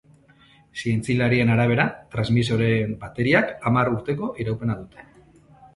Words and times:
Zientzialarien 0.83 1.51
arabera, 1.57 1.85
transmisoreen 2.15 2.97
bateriek 3.05 3.55
hamar 3.71 3.95
urteko 3.99 4.35
iraupena 4.45 4.83
dute. 4.83 5.09